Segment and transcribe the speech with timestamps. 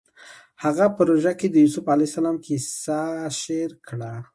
[0.63, 3.01] هغه په روژه کې د یوسف علیه السلام کیسه
[3.41, 4.13] شعر کړه